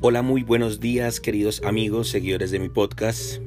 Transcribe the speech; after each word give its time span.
Hola, 0.00 0.22
muy 0.22 0.42
buenos 0.42 0.80
días 0.80 1.20
queridos 1.20 1.62
amigos, 1.64 2.08
seguidores 2.08 2.50
de 2.50 2.58
mi 2.58 2.68
podcast. 2.68 3.40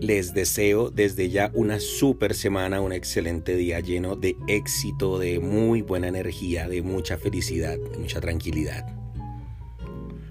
Les 0.00 0.34
deseo 0.34 0.90
desde 0.90 1.30
ya 1.30 1.50
una 1.54 1.80
super 1.80 2.34
semana, 2.34 2.80
un 2.80 2.92
excelente 2.92 3.56
día 3.56 3.80
lleno 3.80 4.16
de 4.16 4.36
éxito, 4.46 5.18
de 5.18 5.40
muy 5.40 5.82
buena 5.82 6.08
energía, 6.08 6.68
de 6.68 6.82
mucha 6.82 7.16
felicidad, 7.16 7.78
de 7.78 7.98
mucha 7.98 8.20
tranquilidad. 8.20 8.86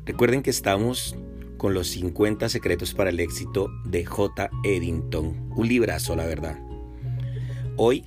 Recuerden 0.05 0.43
que 0.43 0.51
estamos 0.51 1.15
con 1.57 1.73
los 1.73 1.87
50 1.87 2.49
secretos 2.49 2.93
para 2.93 3.09
el 3.09 3.19
éxito 3.19 3.67
de 3.85 4.05
J. 4.05 4.49
Eddington, 4.63 5.51
un 5.55 5.67
librazo 5.67 6.15
la 6.15 6.25
verdad. 6.25 6.59
Hoy 7.75 8.05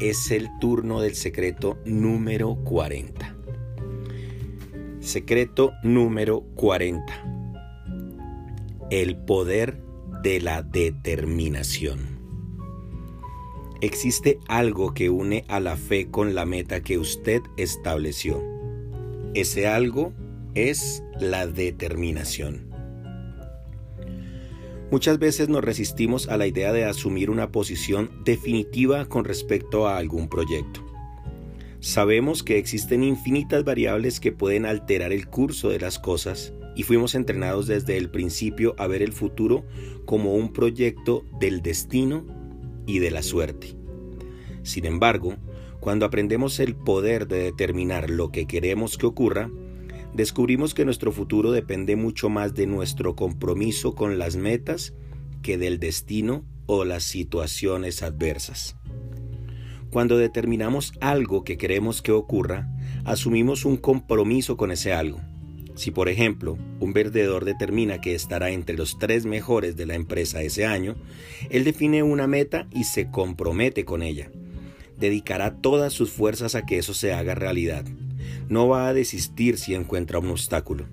es 0.00 0.30
el 0.30 0.48
turno 0.58 1.00
del 1.00 1.14
secreto 1.14 1.78
número 1.84 2.56
40. 2.64 3.21
Secreto 5.02 5.72
número 5.82 6.42
40. 6.54 7.02
El 8.92 9.16
poder 9.16 9.82
de 10.22 10.40
la 10.40 10.62
determinación. 10.62 12.20
Existe 13.80 14.38
algo 14.46 14.94
que 14.94 15.10
une 15.10 15.44
a 15.48 15.58
la 15.58 15.76
fe 15.76 16.08
con 16.08 16.36
la 16.36 16.46
meta 16.46 16.84
que 16.84 16.98
usted 16.98 17.42
estableció. 17.56 18.40
Ese 19.34 19.66
algo 19.66 20.12
es 20.54 21.02
la 21.18 21.48
determinación. 21.48 22.70
Muchas 24.92 25.18
veces 25.18 25.48
nos 25.48 25.64
resistimos 25.64 26.28
a 26.28 26.36
la 26.36 26.46
idea 26.46 26.72
de 26.72 26.84
asumir 26.84 27.28
una 27.28 27.50
posición 27.50 28.22
definitiva 28.24 29.06
con 29.06 29.24
respecto 29.24 29.88
a 29.88 29.96
algún 29.96 30.28
proyecto. 30.28 30.91
Sabemos 31.82 32.44
que 32.44 32.58
existen 32.58 33.02
infinitas 33.02 33.64
variables 33.64 34.20
que 34.20 34.30
pueden 34.30 34.66
alterar 34.66 35.12
el 35.12 35.26
curso 35.26 35.68
de 35.68 35.80
las 35.80 35.98
cosas 35.98 36.54
y 36.76 36.84
fuimos 36.84 37.16
entrenados 37.16 37.66
desde 37.66 37.96
el 37.96 38.08
principio 38.08 38.76
a 38.78 38.86
ver 38.86 39.02
el 39.02 39.12
futuro 39.12 39.66
como 40.04 40.36
un 40.36 40.52
proyecto 40.52 41.24
del 41.40 41.60
destino 41.60 42.24
y 42.86 43.00
de 43.00 43.10
la 43.10 43.20
suerte. 43.20 43.74
Sin 44.62 44.86
embargo, 44.86 45.34
cuando 45.80 46.06
aprendemos 46.06 46.60
el 46.60 46.76
poder 46.76 47.26
de 47.26 47.38
determinar 47.38 48.10
lo 48.10 48.30
que 48.30 48.46
queremos 48.46 48.96
que 48.96 49.06
ocurra, 49.06 49.50
descubrimos 50.14 50.74
que 50.74 50.84
nuestro 50.84 51.10
futuro 51.10 51.50
depende 51.50 51.96
mucho 51.96 52.28
más 52.28 52.54
de 52.54 52.68
nuestro 52.68 53.16
compromiso 53.16 53.96
con 53.96 54.20
las 54.20 54.36
metas 54.36 54.94
que 55.42 55.58
del 55.58 55.80
destino 55.80 56.44
o 56.66 56.84
las 56.84 57.02
situaciones 57.02 58.04
adversas. 58.04 58.76
Cuando 59.92 60.16
determinamos 60.16 60.94
algo 61.02 61.44
que 61.44 61.58
queremos 61.58 62.00
que 62.00 62.12
ocurra, 62.12 62.66
asumimos 63.04 63.66
un 63.66 63.76
compromiso 63.76 64.56
con 64.56 64.70
ese 64.70 64.94
algo. 64.94 65.20
Si 65.74 65.90
por 65.90 66.08
ejemplo 66.08 66.56
un 66.80 66.94
vendedor 66.94 67.44
determina 67.44 68.00
que 68.00 68.14
estará 68.14 68.52
entre 68.52 68.74
los 68.74 68.98
tres 68.98 69.26
mejores 69.26 69.76
de 69.76 69.84
la 69.84 69.94
empresa 69.94 70.40
ese 70.40 70.64
año, 70.64 70.94
él 71.50 71.64
define 71.64 72.02
una 72.02 72.26
meta 72.26 72.68
y 72.70 72.84
se 72.84 73.10
compromete 73.10 73.84
con 73.84 74.02
ella. 74.02 74.30
Dedicará 74.98 75.56
todas 75.56 75.92
sus 75.92 76.10
fuerzas 76.10 76.54
a 76.54 76.64
que 76.64 76.78
eso 76.78 76.94
se 76.94 77.12
haga 77.12 77.34
realidad. 77.34 77.84
No 78.48 78.68
va 78.68 78.88
a 78.88 78.94
desistir 78.94 79.58
si 79.58 79.74
encuentra 79.74 80.20
un 80.20 80.30
obstáculo. 80.30 80.86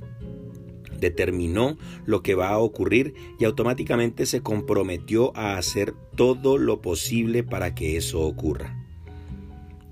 Determinó 0.99 1.77
lo 2.05 2.21
que 2.21 2.35
va 2.35 2.49
a 2.49 2.59
ocurrir 2.59 3.13
y 3.39 3.45
automáticamente 3.45 4.25
se 4.25 4.41
comprometió 4.41 5.31
a 5.37 5.57
hacer 5.57 5.93
todo 6.17 6.57
lo 6.57 6.81
posible 6.81 7.43
para 7.43 7.73
que 7.73 7.95
eso 7.95 8.19
ocurra 8.19 8.75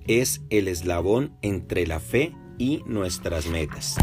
es 0.07 0.41
el 0.49 0.67
eslabón 0.67 1.33
entre 1.41 1.85
la 1.85 1.99
fe 1.99 2.33
y 2.57 2.81
nuestras 2.85 3.47
metas. 3.47 3.95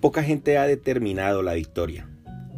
Poca 0.00 0.22
gente 0.22 0.58
ha 0.58 0.66
determinado 0.66 1.42
la 1.42 1.54
victoria. 1.54 2.08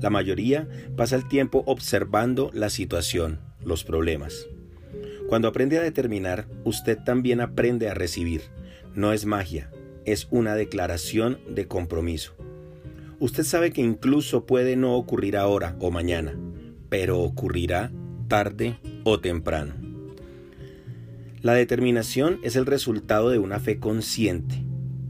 La 0.01 0.11
mayoría 0.11 0.69
pasa 0.97 1.17
el 1.17 1.27
tiempo 1.27 1.65
observando 1.67 2.51
la 2.55 2.71
situación, 2.71 3.41
los 3.65 3.83
problemas. 3.85 4.47
Cuando 5.29 5.49
aprende 5.49 5.77
a 5.79 5.83
determinar, 5.83 6.47
usted 6.65 6.99
también 7.05 7.41
aprende 7.41 7.89
a 7.89 7.95
recibir. 7.95 8.43
No 8.95 9.13
es 9.13 9.27
magia, 9.27 9.71
es 10.05 10.29
una 10.31 10.55
declaración 10.55 11.39
de 11.49 11.67
compromiso. 11.67 12.35
Usted 13.21 13.43
sabe 13.43 13.73
que 13.73 13.83
incluso 13.83 14.47
puede 14.47 14.77
no 14.77 14.95
ocurrir 14.95 15.37
ahora 15.37 15.77
o 15.81 15.91
mañana, 15.91 16.39
pero 16.89 17.19
ocurrirá 17.19 17.91
tarde 18.29 18.79
o 19.05 19.19
temprano. 19.19 19.88
La 21.41 21.55
determinación 21.55 22.41
es 22.43 22.57
el 22.57 22.67
resultado 22.67 23.31
de 23.31 23.39
una 23.39 23.61
fe 23.61 23.79
consciente. 23.79 24.65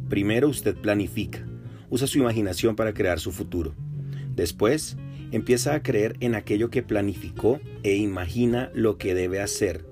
Primero 0.09 0.49
usted 0.49 0.77
planifica, 0.77 1.47
usa 1.91 2.07
su 2.07 2.19
imaginación 2.19 2.77
para 2.77 2.93
crear 2.93 3.19
su 3.19 3.33
futuro. 3.33 3.75
Después, 4.35 4.97
empieza 5.33 5.75
a 5.75 5.83
creer 5.83 6.17
en 6.21 6.35
aquello 6.35 6.71
que 6.71 6.83
planificó 6.83 7.61
e 7.83 7.97
imagina 7.97 8.71
lo 8.75 8.99
que 8.99 9.15
debe 9.15 9.41
hacer 9.41 9.85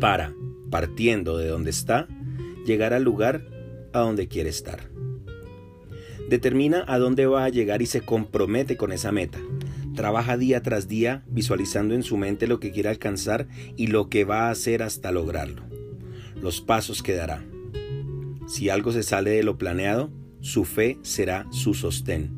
para, 0.00 0.32
partiendo 0.70 1.36
de 1.36 1.48
donde 1.48 1.70
está, 1.70 2.06
llegar 2.64 2.92
al 2.92 3.02
lugar 3.02 3.44
a 3.92 4.00
donde 4.00 4.28
quiere 4.28 4.48
estar. 4.48 4.90
Determina 6.28 6.84
a 6.86 6.98
dónde 6.98 7.26
va 7.26 7.44
a 7.44 7.48
llegar 7.48 7.82
y 7.82 7.86
se 7.86 8.02
compromete 8.02 8.76
con 8.76 8.92
esa 8.92 9.12
meta. 9.12 9.38
Trabaja 9.98 10.36
día 10.36 10.62
tras 10.62 10.86
día 10.86 11.24
visualizando 11.26 11.92
en 11.92 12.04
su 12.04 12.16
mente 12.16 12.46
lo 12.46 12.60
que 12.60 12.70
quiere 12.70 12.88
alcanzar 12.88 13.48
y 13.76 13.88
lo 13.88 14.08
que 14.08 14.22
va 14.22 14.46
a 14.46 14.50
hacer 14.52 14.80
hasta 14.84 15.10
lograrlo. 15.10 15.64
Los 16.40 16.60
pasos 16.60 17.02
que 17.02 17.14
dará. 17.14 17.44
Si 18.46 18.68
algo 18.68 18.92
se 18.92 19.02
sale 19.02 19.30
de 19.30 19.42
lo 19.42 19.58
planeado, 19.58 20.12
su 20.38 20.64
fe 20.64 20.98
será 21.02 21.48
su 21.50 21.74
sostén. 21.74 22.30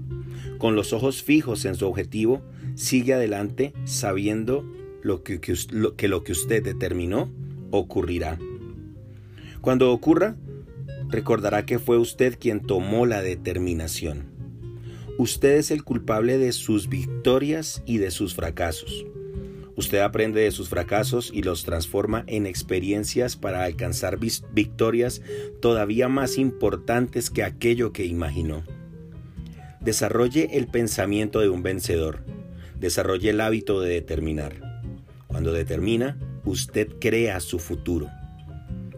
Con 0.56 0.74
los 0.74 0.94
ojos 0.94 1.22
fijos 1.22 1.66
en 1.66 1.74
su 1.74 1.86
objetivo, 1.86 2.40
sigue 2.76 3.12
adelante 3.12 3.74
sabiendo 3.84 4.64
lo 5.02 5.22
que, 5.22 5.38
que 5.38 6.08
lo 6.08 6.24
que 6.24 6.32
usted 6.32 6.64
determinó 6.64 7.30
ocurrirá. 7.72 8.38
Cuando 9.60 9.92
ocurra, 9.92 10.34
recordará 11.10 11.66
que 11.66 11.78
fue 11.78 11.98
usted 11.98 12.38
quien 12.40 12.60
tomó 12.60 13.04
la 13.04 13.20
determinación. 13.20 14.39
Usted 15.20 15.58
es 15.58 15.70
el 15.70 15.84
culpable 15.84 16.38
de 16.38 16.50
sus 16.50 16.88
victorias 16.88 17.82
y 17.84 17.98
de 17.98 18.10
sus 18.10 18.34
fracasos. 18.34 19.04
Usted 19.76 19.98
aprende 19.98 20.40
de 20.40 20.50
sus 20.50 20.70
fracasos 20.70 21.30
y 21.30 21.42
los 21.42 21.64
transforma 21.64 22.24
en 22.26 22.46
experiencias 22.46 23.36
para 23.36 23.64
alcanzar 23.64 24.18
victorias 24.18 25.20
todavía 25.60 26.08
más 26.08 26.38
importantes 26.38 27.28
que 27.28 27.42
aquello 27.42 27.92
que 27.92 28.06
imaginó. 28.06 28.64
Desarrolle 29.82 30.56
el 30.56 30.68
pensamiento 30.68 31.40
de 31.40 31.50
un 31.50 31.62
vencedor. 31.62 32.24
Desarrolle 32.78 33.28
el 33.28 33.42
hábito 33.42 33.82
de 33.82 33.90
determinar. 33.90 34.54
Cuando 35.26 35.52
determina, 35.52 36.18
usted 36.46 36.88
crea 36.98 37.40
su 37.40 37.58
futuro. 37.58 38.08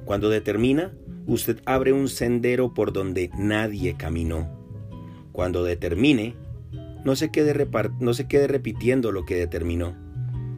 Cuando 0.05 0.31
determina, 0.31 0.93
usted 1.27 1.59
abre 1.65 1.93
un 1.93 2.09
sendero 2.09 2.75
por 2.75 2.93
donde 2.93 3.29
nadie 3.37 3.97
caminó. 3.97 4.62
Cuando 5.33 5.65
determine, 5.65 6.35
no 7.05 7.17
se 7.17 7.31
quede, 7.31 7.69
no 8.01 8.15
se 8.15 8.29
quede 8.29 8.47
repitiendo 8.47 9.13
lo 9.13 9.25
que 9.25 9.35
determinó. 9.35 9.97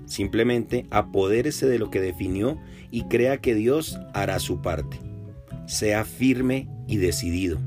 Simplemente 0.07 0.87
apodérese 0.91 1.67
de 1.67 1.79
lo 1.79 1.91
que 1.91 2.01
definió 2.01 2.59
y 2.91 3.05
crea 3.05 3.41
que 3.41 3.55
Dios 3.55 3.99
hará 4.13 4.39
su 4.39 4.61
parte. 4.61 5.01
Sea 5.67 6.05
firme 6.05 6.69
y 6.87 6.99
decidido. 6.99 7.59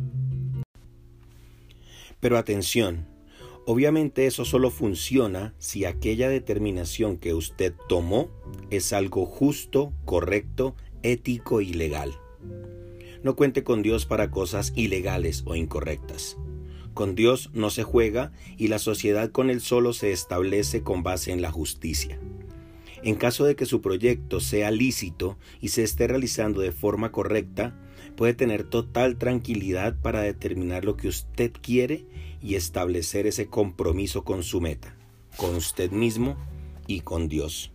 Pero 2.20 2.38
atención, 2.38 3.08
obviamente 3.66 4.28
eso 4.28 4.46
solo 4.46 4.70
funciona 4.70 5.56
si 5.58 5.86
aquella 5.86 6.30
determinación 6.30 7.18
que 7.18 7.34
usted 7.34 7.74
tomó 7.88 8.30
es 8.70 8.94
algo 8.94 9.26
justo, 9.26 9.94
correcto, 10.06 10.76
ético 11.04 11.62
y 11.62 11.74
legal. 11.74 12.14
No 13.24 13.36
cuente 13.36 13.64
con 13.64 13.82
Dios 13.82 14.06
para 14.06 14.30
cosas 14.30 14.74
ilegales 14.76 15.44
o 15.46 15.56
incorrectas. 15.56 16.38
Con 16.98 17.14
Dios 17.14 17.52
no 17.54 17.70
se 17.70 17.84
juega 17.84 18.32
y 18.58 18.70
la 18.70 18.80
sociedad 18.80 19.30
con 19.30 19.52
Él 19.52 19.62
solo 19.62 19.94
se 19.94 20.12
establece 20.12 20.82
con 20.82 21.04
base 21.04 21.32
en 21.32 21.44
la 21.44 21.52
justicia. 21.52 22.18
En 23.04 23.14
caso 23.14 23.46
de 23.46 23.56
que 23.56 23.68
su 23.68 23.82
proyecto 23.82 24.40
sea 24.40 24.72
lícito 24.72 25.38
y 25.62 25.68
se 25.68 25.84
esté 25.84 26.08
realizando 26.08 26.60
de 26.60 26.72
forma 26.72 27.12
correcta, 27.12 27.80
puede 28.16 28.34
tener 28.34 28.64
total 28.64 29.20
tranquilidad 29.20 29.96
para 30.02 30.22
determinar 30.22 30.86
lo 30.86 30.98
que 30.98 31.08
usted 31.08 31.52
quiere 31.62 32.08
y 32.42 32.56
establecer 32.56 33.28
ese 33.28 33.46
compromiso 33.46 34.24
con 34.24 34.42
su 34.42 34.60
meta, 34.60 34.96
con 35.36 35.54
usted 35.54 35.92
mismo 35.92 36.36
y 36.88 37.02
con 37.02 37.28
Dios. 37.28 37.72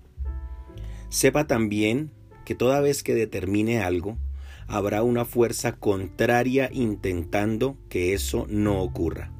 Sepa 1.11 1.47
también 1.47 2.11
que 2.45 2.57
toda 2.57 2.81
vez 2.81 3.05
que 3.05 3.15
determine 3.15 3.83
algo, 3.83 4.19
habrá 4.67 5.03
una 5.03 5.25
fuerza 5.25 5.73
contraria 5.73 6.70
intentando 6.73 7.76
que 7.88 8.14
eso 8.14 8.47
no 8.49 8.82
ocurra. 8.82 9.32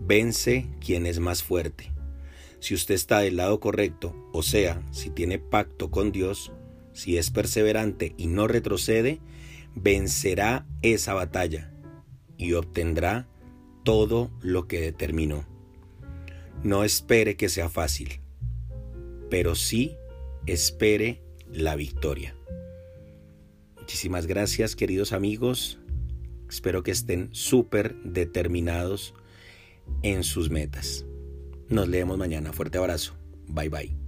Vence 0.00 0.66
quien 0.80 1.06
es 1.06 1.18
más 1.18 1.42
fuerte. 1.42 1.92
Si 2.60 2.74
usted 2.74 2.94
está 2.94 3.20
del 3.20 3.36
lado 3.36 3.60
correcto, 3.60 4.14
o 4.32 4.42
sea, 4.42 4.82
si 4.90 5.10
tiene 5.10 5.38
pacto 5.38 5.90
con 5.90 6.12
Dios, 6.12 6.52
si 6.92 7.16
es 7.16 7.30
perseverante 7.30 8.14
y 8.16 8.26
no 8.26 8.46
retrocede, 8.46 9.20
vencerá 9.74 10.66
esa 10.82 11.14
batalla 11.14 11.72
y 12.38 12.52
obtendrá 12.54 13.28
todo 13.84 14.30
lo 14.40 14.66
que 14.66 14.80
determinó. 14.80 15.44
No 16.62 16.84
espere 16.84 17.36
que 17.36 17.48
sea 17.48 17.68
fácil, 17.68 18.20
pero 19.30 19.54
sí 19.54 19.96
espere 20.46 21.22
la 21.52 21.76
victoria. 21.76 22.35
Muchísimas 23.86 24.26
gracias 24.26 24.74
queridos 24.74 25.12
amigos. 25.12 25.78
Espero 26.50 26.82
que 26.82 26.90
estén 26.90 27.28
súper 27.30 27.94
determinados 28.02 29.14
en 30.02 30.24
sus 30.24 30.50
metas. 30.50 31.06
Nos 31.68 31.86
leemos 31.86 32.18
mañana. 32.18 32.52
Fuerte 32.52 32.78
abrazo. 32.78 33.14
Bye 33.46 33.68
bye. 33.68 34.05